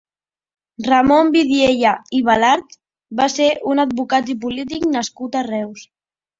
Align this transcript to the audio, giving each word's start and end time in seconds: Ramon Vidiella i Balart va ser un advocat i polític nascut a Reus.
Ramon 0.87 1.29
Vidiella 1.35 1.91
i 2.21 2.23
Balart 2.31 2.75
va 3.21 3.29
ser 3.37 3.53
un 3.75 3.87
advocat 3.87 4.35
i 4.37 4.39
polític 4.49 4.91
nascut 4.99 5.41
a 5.45 5.49
Reus. 5.55 5.89